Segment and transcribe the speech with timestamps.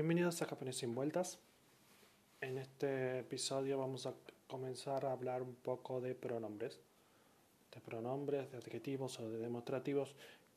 [0.00, 1.38] Bienvenidos a Japonés sin vueltas.
[2.40, 4.14] En este episodio vamos a
[4.46, 6.80] comenzar a hablar un poco de pronombres,
[7.70, 10.14] de pronombres, de adjetivos o de demostrativos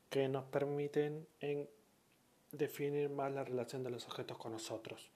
[0.08, 1.68] que nos permiten en
[2.52, 5.10] definir más la relación de los objetos con nosotros.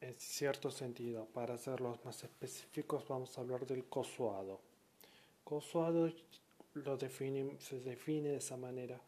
[0.00, 4.62] En cierto sentido, para hacerlos más específicos, vamos a hablar del cosuado.
[5.44, 6.10] Cosuado
[6.72, 8.98] lo se define de esa manera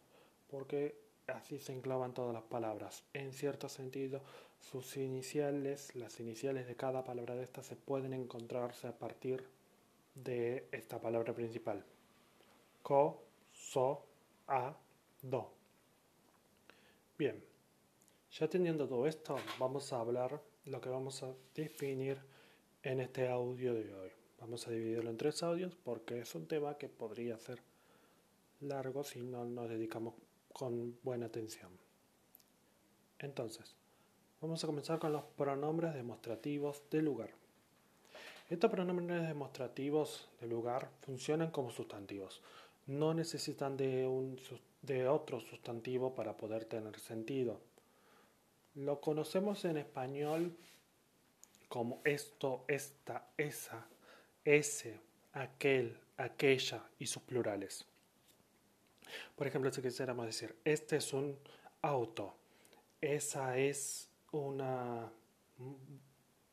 [0.51, 3.05] porque así se engloban todas las palabras.
[3.13, 4.23] En cierto sentido,
[4.61, 9.45] sus iniciales, las iniciales de cada palabra de estas se pueden encontrarse a partir
[10.15, 11.85] de esta palabra principal.
[12.83, 14.05] Co, so,
[14.47, 14.77] a,
[15.23, 15.53] do.
[17.17, 17.43] Bien,
[18.33, 22.19] ya teniendo todo esto, vamos a hablar lo que vamos a definir
[22.83, 24.11] en este audio de hoy.
[24.41, 27.61] Vamos a dividirlo en tres audios porque es un tema que podría ser
[28.61, 30.15] largo si no nos dedicamos
[30.53, 31.71] con buena atención.
[33.19, 33.75] Entonces,
[34.41, 37.31] vamos a comenzar con los pronombres demostrativos de lugar.
[38.49, 42.41] Estos pronombres demostrativos de lugar funcionan como sustantivos.
[42.87, 44.41] No necesitan de, un,
[44.83, 47.61] de otro sustantivo para poder tener sentido.
[48.75, 50.57] Lo conocemos en español
[51.69, 53.87] como esto, esta, esa,
[54.45, 54.99] ese,
[55.33, 57.87] aquel, aquella y sus plurales.
[59.37, 61.39] Por ejemplo, si quisiéramos decir, este es un
[61.83, 62.35] auto,
[63.01, 65.11] esa es una,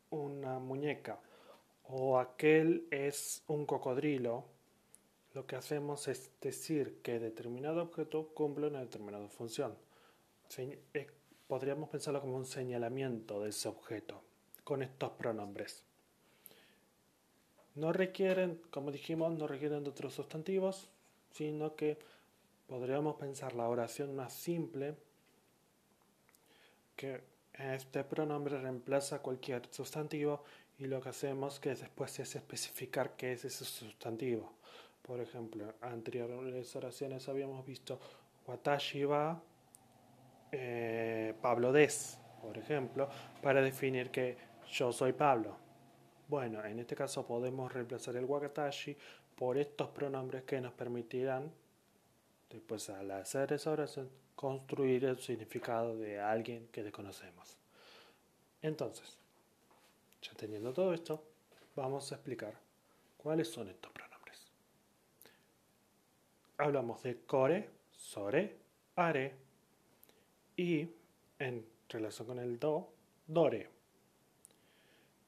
[0.09, 1.20] una muñeca
[1.88, 4.45] o aquel es un cocodrilo,
[5.34, 9.75] lo que hacemos es decir que determinado objeto cumple una determinada función.
[10.58, 11.08] Eh,
[11.47, 14.22] podríamos pensarlo como un señalamiento de ese objeto
[14.64, 15.84] con estos pronombres.
[17.75, 20.90] No requieren, como dijimos, no requieren de otros sustantivos,
[21.31, 22.00] sino que
[22.68, 24.96] podríamos pensar la oración más simple
[26.96, 27.22] que
[27.54, 30.44] este pronombre reemplaza cualquier sustantivo
[30.78, 34.54] y lo que hacemos que después es especificar qué es ese sustantivo.
[35.02, 38.00] Por ejemplo, en anteriores oraciones habíamos visto
[38.48, 39.42] Watashi wa
[40.52, 43.09] eh, Pablo des, por ejemplo,
[43.42, 44.38] para definir que
[44.72, 45.58] yo soy Pablo.
[46.28, 48.98] Bueno, en este caso podemos reemplazar el Wakatashi
[49.36, 51.52] por estos pronombres que nos permitirán
[52.56, 57.58] Después, al hacer esa oración, construir el significado de alguien que desconocemos.
[58.62, 59.18] Entonces,
[60.22, 61.22] ya teniendo todo esto,
[61.76, 62.54] vamos a explicar
[63.18, 64.48] cuáles son estos pronombres.
[66.58, 68.56] Hablamos de core, sore,
[68.96, 69.36] are
[70.56, 70.88] y
[71.38, 72.88] en relación con el do,
[73.28, 73.70] dore.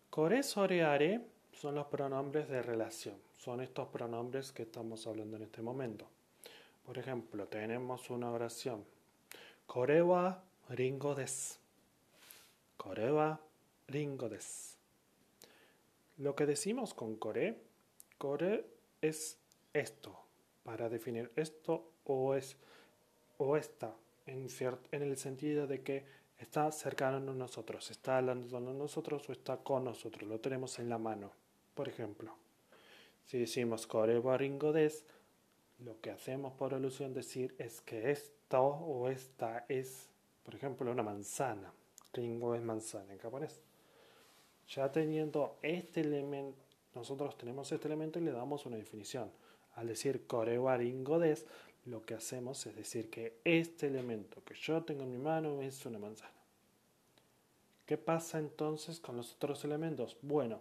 [0.09, 3.18] Core, sore, are son los pronombres de relación.
[3.38, 6.08] Son estos pronombres que estamos hablando en este momento.
[6.88, 8.86] Por ejemplo, tenemos una oración.
[9.66, 11.59] Kore wa ringo des.
[12.78, 13.38] Kore wa
[13.90, 14.78] ringo des.
[16.16, 17.58] Lo que decimos con kore,
[18.18, 18.66] kore
[19.02, 19.38] es
[19.74, 20.18] esto,
[20.64, 22.56] para definir esto o es
[23.38, 23.94] o esta,
[24.26, 24.47] en,
[24.92, 26.06] en el sentido de que
[26.40, 30.88] está cercano a nosotros, está hablando de nosotros o está con nosotros, lo tenemos en
[30.88, 31.34] la mano.
[31.76, 32.34] Por ejemplo,
[33.26, 35.03] si decimos kore wa ringo des,
[35.80, 40.08] lo que hacemos por alusión decir es que esto o esta es,
[40.44, 41.72] por ejemplo, una manzana.
[42.14, 43.62] Ringo es manzana en japonés.
[44.70, 46.58] Ya teniendo este elemento,
[46.96, 49.32] nosotros tenemos este elemento y le damos una definición.
[49.76, 51.46] Al decir koreo ringo des,
[51.86, 55.86] lo que hacemos es decir que este elemento que yo tengo en mi mano es
[55.86, 56.32] una manzana.
[57.86, 60.18] ¿Qué pasa entonces con los otros elementos?
[60.22, 60.59] Bueno,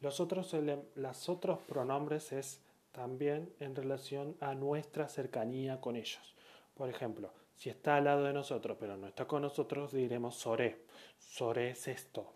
[0.00, 0.54] los otros,
[0.94, 2.60] los otros pronombres es
[2.92, 6.34] también en relación a nuestra cercanía con ellos.
[6.74, 10.84] Por ejemplo, si está al lado de nosotros pero no está con nosotros, diremos sore.
[11.18, 12.32] Sore es esto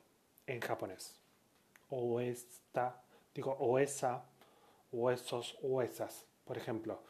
[0.46, 1.20] en japonés.
[1.90, 3.02] O esta,
[3.34, 4.24] digo, o esa,
[4.92, 6.26] o esos, o esas.
[6.44, 7.02] Por ejemplo,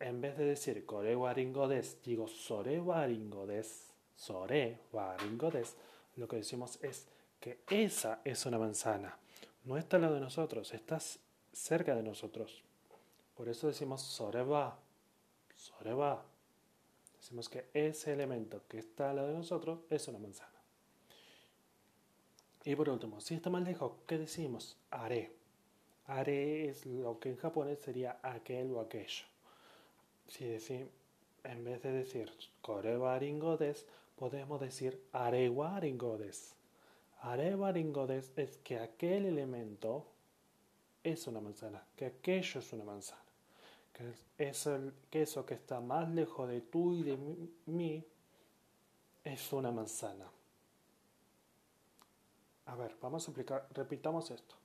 [0.00, 5.16] en vez de decir kore wa ringo des, digo sore wa ringo des, sore wa
[5.16, 5.76] ringo des,
[6.16, 7.08] lo que decimos es
[7.40, 9.18] que esa es una manzana.
[9.64, 11.18] No está al lado de nosotros, estás
[11.56, 12.62] cerca de nosotros.
[13.34, 14.78] Por eso decimos soreba,
[15.56, 16.24] soreba.
[17.18, 20.52] Decimos que ese elemento que está al lado de nosotros es una manzana.
[22.64, 24.76] Y por último, si está más lejos, ¿qué decimos?
[24.90, 25.32] Are.
[26.06, 29.24] Are es lo que en japonés sería aquel o aquello.
[30.28, 30.90] Si decimos,
[31.42, 33.86] en vez de decir koreba ringodes,
[34.16, 36.54] podemos decir arewa ringodes.
[37.20, 40.06] Arewa ringodes es que aquel elemento
[41.12, 43.22] es una manzana, que aquello es una manzana,
[43.92, 47.16] que, es el, que eso que está más lejos de tú y de
[47.66, 48.04] mí
[49.24, 50.26] es una manzana.
[52.66, 54.56] A ver, vamos a explicar, repitamos esto.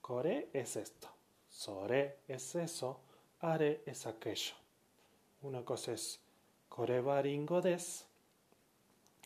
[0.00, 1.08] Core es esto,
[1.50, 3.00] sore es eso,
[3.40, 4.54] are es aquello.
[5.42, 6.20] Una cosa es
[6.68, 7.02] core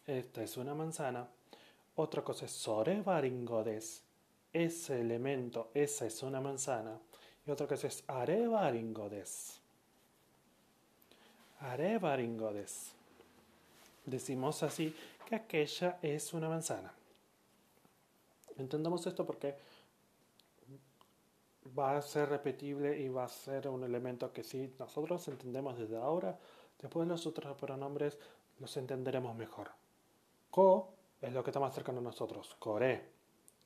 [0.07, 1.29] esta es una manzana.
[1.97, 4.03] Otra cosa es sore baringo des,
[4.55, 6.99] ese elemento, esa es una manzana.
[7.47, 9.61] Y otra cosa es are baringo des.
[11.61, 12.95] Are baringo des.
[14.07, 14.95] Decimos así
[15.27, 16.95] que aquella es una manzana.
[18.57, 19.57] Entendamos esto porque
[21.77, 25.97] va a ser repetible y va a ser un elemento que si nosotros entendemos desde
[25.97, 26.39] ahora,
[26.81, 28.19] después los otros pronombres
[28.61, 29.71] los entenderemos mejor.
[30.51, 32.55] Ko es lo que está más cercano a nosotros.
[32.59, 33.13] Kore.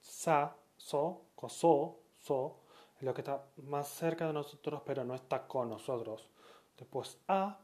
[0.01, 2.57] Sa, so, koso, so
[2.97, 6.31] es lo que está más cerca de nosotros pero no está con nosotros.
[6.79, 7.59] Después a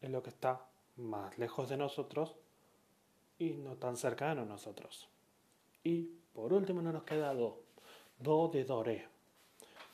[0.00, 0.66] es lo que está
[0.96, 2.34] más lejos de nosotros
[3.38, 5.08] y no tan cercano a nosotros.
[5.84, 7.60] Y por último nos queda do.
[8.18, 9.08] Do de dore.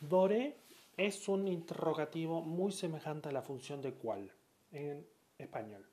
[0.01, 0.57] Dore
[0.97, 4.31] es un interrogativo muy semejante a la función de cuál
[4.73, 5.07] en
[5.39, 5.87] español.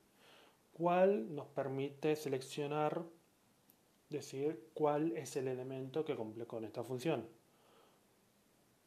[0.74, 3.04] Cuál nos permite seleccionar,
[4.10, 7.28] decir cuál es el elemento que cumple con esta función.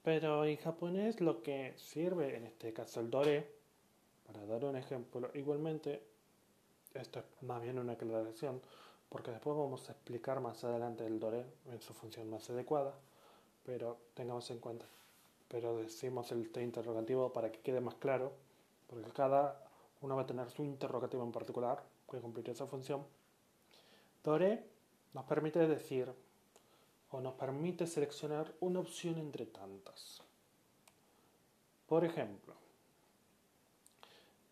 [0.03, 3.50] Pero en japonés lo que sirve, en este caso el dore,
[4.26, 6.03] para dar un ejemplo, igualmente,
[6.94, 8.61] esto es más bien una aclaración,
[9.09, 12.94] porque después vamos a explicar más adelante el dore en su función más adecuada,
[13.65, 14.87] pero tengamos en cuenta,
[15.49, 18.32] pero decimos el interrogativo para que quede más claro,
[18.87, 19.62] porque cada
[20.00, 23.05] uno va a tener su interrogativo en particular que cumplir esa función.
[24.23, 24.77] Dore
[25.19, 26.15] nos permite decir
[27.11, 30.23] o nos permite seleccionar una opción entre tantas.
[31.88, 32.55] Por ejemplo,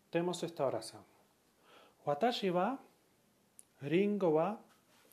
[0.09, 1.01] tenemos esta oración.
[2.05, 2.77] Watashi wa
[3.79, 4.59] ringo wa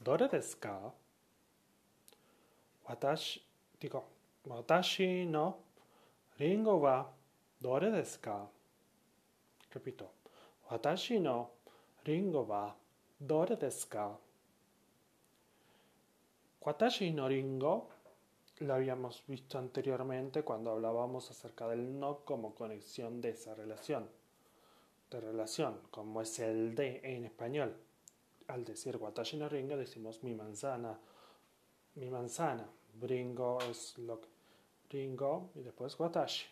[0.01, 0.93] dore desu ka?
[2.89, 3.41] Watashi,
[3.79, 4.03] digo,
[4.47, 5.59] watashi no
[6.37, 7.07] ringo wa
[7.61, 8.51] dore desu ka?
[9.73, 10.11] Repito.
[10.69, 11.51] Watashi no
[12.05, 12.75] ringo wa
[13.21, 14.19] dore desu?
[16.65, 17.91] Watashi no ringo
[18.61, 24.09] lo habíamos visto anteriormente cuando hablábamos acerca del no como conexión de esa relación.
[25.11, 27.77] De relación, como es el de en español.
[28.49, 30.99] Al decir watashi no ringo decimos mi manzana.
[31.97, 32.67] Mi manzana.
[33.01, 34.29] Ringo es lo que.
[34.89, 36.47] Ringo y después watashi.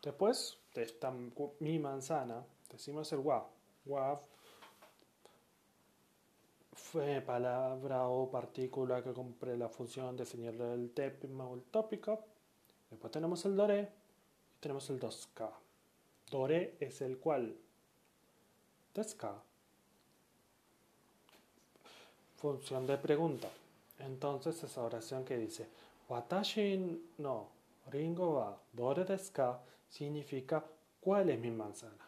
[0.00, 1.12] Después de esta
[1.60, 3.46] mi manzana decimos el wa.
[3.84, 4.20] Wa
[6.72, 12.24] fue palabra o partícula que cumple la función de definir el tema o el tópico.
[12.90, 13.88] Después tenemos el dore
[14.56, 15.50] y tenemos el doska.
[16.30, 17.54] Dore es el cual.
[18.94, 19.34] Deska.
[22.36, 23.48] Función de pregunta.
[23.98, 25.68] Entonces esa oración que dice
[26.08, 27.48] Watashi no
[27.90, 30.64] ringo wa dore desu ka significa
[31.00, 32.06] ¿cuál es mi manzana?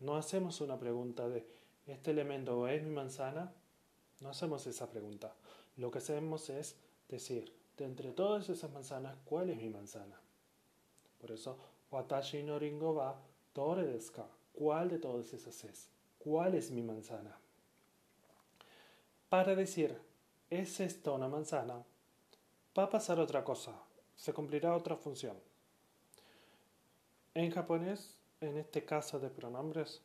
[0.00, 1.46] No hacemos una pregunta de
[1.86, 3.52] ¿este elemento es mi manzana?
[4.20, 5.34] No hacemos esa pregunta.
[5.76, 6.76] Lo que hacemos es
[7.08, 10.20] decir, de entre todas esas manzanas, ¿cuál es mi manzana?
[11.20, 11.58] Por eso,
[11.90, 13.16] Watashi no ringo wa
[13.54, 14.22] dore desu?
[14.52, 15.88] ¿Cuál de todas esas es?
[16.18, 17.38] ¿Cuál es mi manzana?
[19.28, 19.96] Para decir,
[20.50, 21.84] ¿es esto una manzana?
[22.76, 23.72] Va a pasar otra cosa.
[24.16, 25.36] Se cumplirá otra función.
[27.34, 30.02] En japonés, en este caso de pronombres,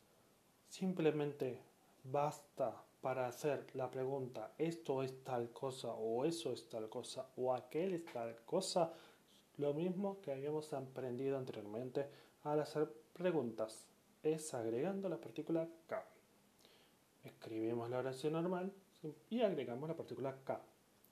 [0.68, 1.60] simplemente
[2.04, 7.52] basta para hacer la pregunta esto es tal cosa o eso es tal cosa o
[7.52, 8.94] aquel es tal cosa,
[9.58, 12.08] lo mismo que habíamos aprendido anteriormente
[12.44, 13.84] al hacer preguntas,
[14.22, 16.02] es agregando la partícula K.
[17.24, 18.72] Escribimos la oración normal
[19.28, 20.62] y agregamos la partícula K.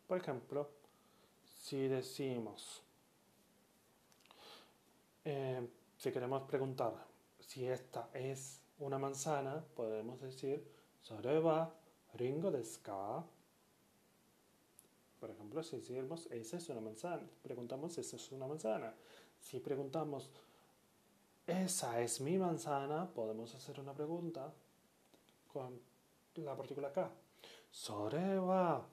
[0.07, 0.71] Por ejemplo,
[1.45, 2.83] si decimos,
[5.27, 5.69] eh,
[5.99, 6.95] si queremos preguntar
[7.39, 10.67] si esta es una manzana, podemos decir,
[11.03, 11.82] Soreba
[12.15, 13.25] ringo desu ka?
[15.21, 18.93] Por ejemplo, si decimos, esa es una manzana, preguntamos, ¿esa es una manzana?
[19.41, 20.31] Si preguntamos,
[21.47, 24.53] esa es mi manzana, podemos hacer una pregunta
[25.53, 25.81] con
[26.37, 27.11] la partícula K.
[27.71, 28.85] Sore wa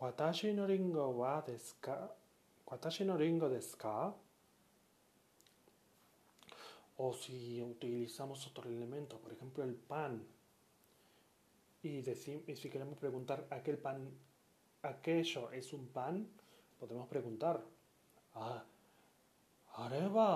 [0.00, 2.14] watashi no ringo wa desu ka?
[2.66, 4.14] Watashi no ringo desu ka?
[6.98, 10.26] O si utilizamos otro elemento, por ejemplo el pan,
[11.88, 14.10] y, y si queremos preguntar, ¿aquel pan,
[14.82, 16.28] aquello es un pan?
[16.78, 17.64] Podemos preguntar,
[18.34, 18.64] ah,
[19.84, 20.30] ¿areba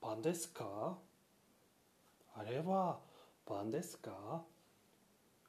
[0.00, 0.98] pan desu ka?
[2.40, 3.00] ¿Areba
[3.44, 4.44] pan desu ka?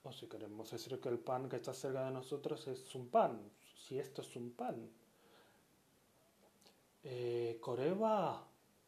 [0.03, 3.33] O si queremos decir que el pan que está cerca de nosotros es un pan,
[3.83, 4.89] si esto es un pan.
[7.03, 8.15] Eh, ¿Koreba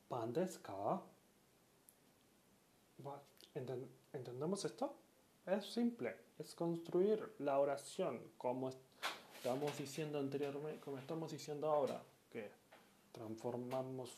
[0.09, 1.01] pan desu ka?
[3.05, 3.21] Va-
[3.53, 4.93] enten- ¿Entendemos esto?
[5.45, 8.71] Es simple, es construir la oración como
[9.35, 12.01] estamos diciendo anteriormente, como estamos diciendo ahora,
[12.31, 12.49] que
[13.11, 14.11] transformamos,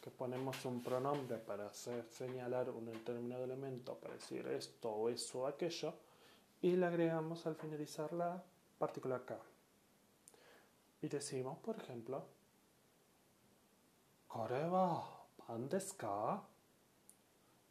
[0.00, 5.40] que ponemos un pronombre para hacer, señalar un determinado elemento, para decir esto o eso
[5.40, 5.94] o aquello,
[6.60, 8.42] y le agregamos al finalizar la
[8.78, 9.38] partícula K.
[11.02, 12.24] Y decimos, por ejemplo,
[14.26, 15.02] ¿Kore wa
[15.46, 15.68] pan?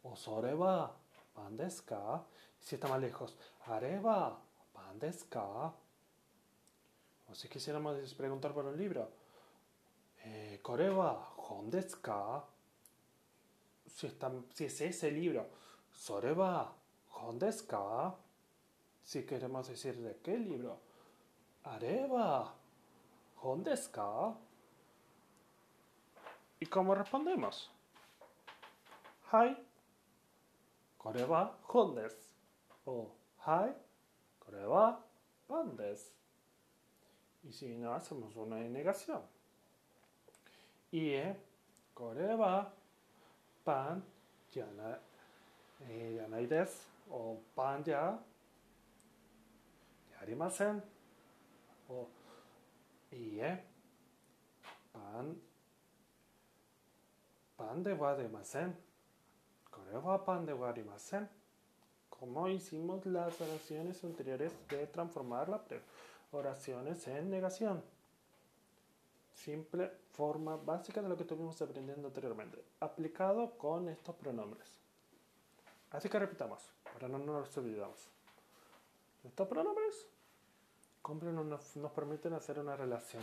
[0.02, 0.90] O sore wa
[1.34, 1.58] pan?
[2.60, 3.36] Si está más lejos,
[3.66, 4.38] ¿are wa
[4.72, 5.72] pan desu ka?
[7.28, 9.10] O si quisiéramos preguntar por un libro,
[10.24, 12.44] eh, ¿Kore wa hon desu ka?
[13.86, 15.48] Si, está, si es ese libro,
[15.92, 16.72] ¿sore wa
[17.12, 18.14] hon desu ka?
[19.02, 20.80] Si queremos decir de qué libro,
[21.64, 22.52] ¿are wa
[23.42, 24.34] hon desu ka?
[26.58, 27.70] ¿Y cómo respondemos?
[29.32, 29.56] Hi,
[32.86, 33.74] おはい
[34.38, 35.00] これは
[35.48, 36.16] パンです
[37.48, 38.00] いしの no の、
[38.32, 39.20] そのえ、ネガスョン。
[40.92, 41.36] いいえ
[41.94, 42.72] これは
[43.64, 44.02] パン
[44.50, 45.00] じゃない、
[45.82, 46.88] えー、じゃないです。
[47.08, 48.18] おパンじゃ
[50.20, 50.82] ありません。
[51.88, 52.08] お
[53.12, 53.64] いいえ、
[54.92, 55.36] パン、
[57.56, 58.74] パンではありません。
[59.70, 61.28] これはパンではありません。
[62.18, 65.60] Como hicimos las oraciones anteriores de transformar las
[66.32, 67.82] oraciones en negación.
[69.34, 74.78] Simple forma básica de lo que estuvimos aprendiendo anteriormente, aplicado con estos pronombres.
[75.90, 78.08] Así que repitamos, para no nos olvidamos.
[79.24, 80.06] Estos pronombres
[81.02, 83.22] cumplen una- nos permiten hacer una relación.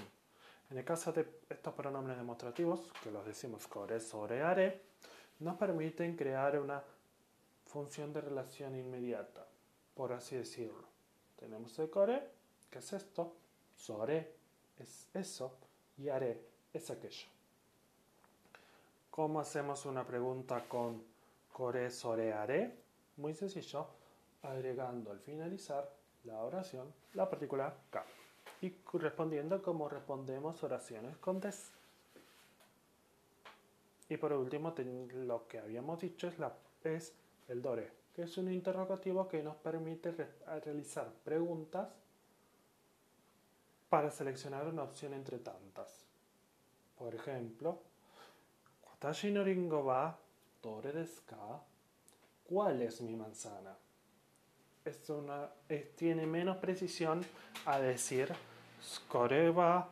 [0.70, 4.82] En el caso de estos pronombres demostrativos, que los decimos core, sore, are,
[5.40, 6.82] nos permiten crear una
[7.74, 9.48] función de relación inmediata,
[9.96, 10.88] por así decirlo.
[11.36, 12.22] Tenemos el core,
[12.70, 13.36] que es esto,
[13.75, 14.36] sore
[14.77, 15.58] es eso,
[15.98, 16.39] y are
[16.72, 17.27] es aquello.
[19.10, 21.03] ¿Cómo hacemos una pregunta con
[21.51, 22.77] core, sore, are?
[23.18, 23.88] Muy sencillo,
[24.44, 25.92] agregando al finalizar
[26.25, 28.06] la oración la partícula K
[28.62, 31.72] y respondiendo como respondemos oraciones con des.
[34.10, 34.75] Y por último,
[35.13, 36.53] lo que habíamos dicho es, la,
[36.84, 37.13] es
[37.48, 41.90] el dore, que es un interrogativo que nos permite re- realizar preguntas
[43.90, 46.06] para seleccionar una opción entre tantas.
[46.98, 47.80] Por ejemplo,
[48.88, 50.18] Watashi no ringo wa
[50.62, 51.22] dore desu?
[52.48, 53.76] ¿Cuál es mi manzana?
[54.86, 57.24] Es una, es- tiene menos precisión
[57.66, 58.34] a decir
[59.08, 59.88] Kore wa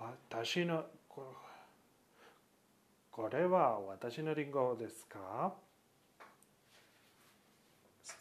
[0.00, 1.36] watashi no ko-
[3.10, 5.06] Kore wa watashi no ringo desu?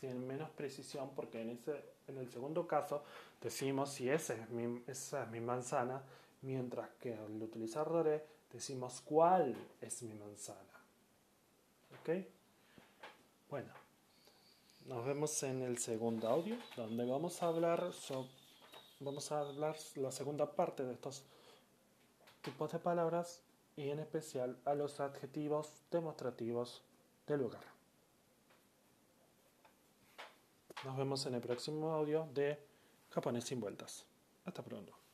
[0.06, 3.02] Tiene menos precisión porque en, ese, en el segundo caso
[3.42, 6.04] decimos si esa es mi, esa es mi manzana,
[6.44, 10.60] mientras que al utilizar dore decimos cuál es mi manzana.
[12.00, 12.24] ¿Ok?
[13.50, 13.74] Bueno,
[14.86, 18.30] nos vemos en el segundo audio, donde vamos a hablar sobre
[19.00, 21.24] vamos a hablar la segunda parte de estos
[22.44, 23.42] tipos de palabras
[23.76, 26.84] y en especial a los adjetivos demostrativos
[27.26, 27.75] del lugar.
[30.86, 32.60] Nos vemos en el próximo audio de
[33.10, 34.06] Japonés sin vueltas.
[34.46, 35.05] Hasta pronto.